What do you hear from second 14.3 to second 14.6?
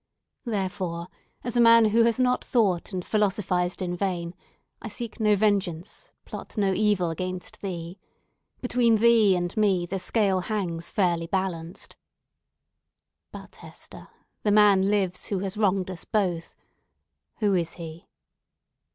the